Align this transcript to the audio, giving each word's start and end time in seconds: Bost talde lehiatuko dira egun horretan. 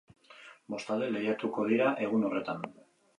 Bost 0.73 0.87
talde 0.91 1.09
lehiatuko 1.17 1.65
dira 1.73 1.91
egun 2.07 2.25
horretan. 2.31 2.65